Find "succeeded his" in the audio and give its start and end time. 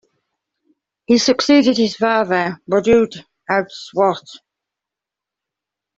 1.19-1.95